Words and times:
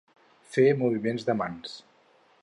Fer 0.53 0.63
moviments 0.79 1.27
de 1.27 1.35
mans. 1.43 1.75